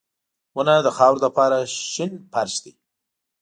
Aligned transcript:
•ونه 0.55 0.75
د 0.85 0.89
خاورو 0.97 1.23
لپاره 1.25 1.57
شنه 1.93 2.17
فرش 2.33 2.53
دی. 2.63 2.73